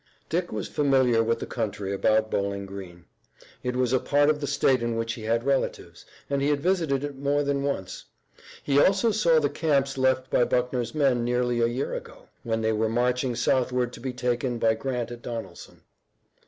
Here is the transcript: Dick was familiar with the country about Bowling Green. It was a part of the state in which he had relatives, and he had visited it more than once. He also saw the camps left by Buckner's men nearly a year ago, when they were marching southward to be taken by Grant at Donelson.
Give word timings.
Dick 0.29 0.51
was 0.51 0.67
familiar 0.67 1.23
with 1.23 1.37
the 1.37 1.45
country 1.45 1.93
about 1.93 2.31
Bowling 2.31 2.65
Green. 2.65 3.05
It 3.61 3.75
was 3.75 3.93
a 3.93 3.99
part 3.99 4.31
of 4.31 4.41
the 4.41 4.47
state 4.47 4.81
in 4.81 4.95
which 4.95 5.13
he 5.13 5.21
had 5.21 5.43
relatives, 5.43 6.05
and 6.27 6.41
he 6.41 6.49
had 6.49 6.59
visited 6.59 7.03
it 7.03 7.19
more 7.19 7.43
than 7.43 7.61
once. 7.61 8.05
He 8.63 8.79
also 8.81 9.11
saw 9.11 9.37
the 9.39 9.47
camps 9.47 9.99
left 9.99 10.31
by 10.31 10.43
Buckner's 10.43 10.95
men 10.95 11.23
nearly 11.23 11.61
a 11.61 11.67
year 11.67 11.93
ago, 11.93 12.27
when 12.41 12.61
they 12.61 12.73
were 12.73 12.89
marching 12.89 13.35
southward 13.35 13.93
to 13.93 13.99
be 13.99 14.11
taken 14.11 14.57
by 14.57 14.73
Grant 14.73 15.11
at 15.11 15.21
Donelson. 15.21 15.83